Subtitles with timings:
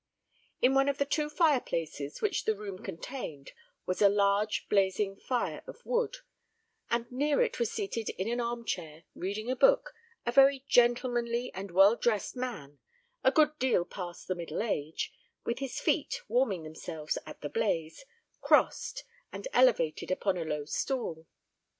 [0.63, 3.51] In one of the two fire places which the room contained
[3.85, 6.17] was a large blazing fire of wood,
[6.89, 9.93] and near it was seated in an arm chair, reading a book,
[10.25, 12.79] a very gentlemanly and well dressed man,
[13.23, 15.13] a good deal past the middle age,
[15.45, 18.03] with his feet, warming themselves at the blaze,
[18.41, 21.27] crossed and elevated upon a low stool.